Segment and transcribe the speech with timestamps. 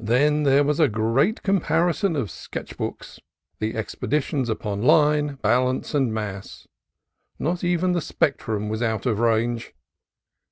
[0.00, 3.20] Then was there great comparison of sketch books,
[3.60, 6.66] and expositions upon line, balance, and mass:
[7.38, 9.72] not even the spectrum was out of range.